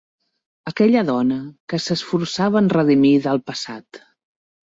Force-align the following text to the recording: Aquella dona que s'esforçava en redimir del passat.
Aquella 0.69 1.03
dona 1.09 1.35
que 1.73 1.79
s'esforçava 1.83 2.61
en 2.63 2.71
redimir 2.77 3.11
del 3.27 3.43
passat. 3.51 4.01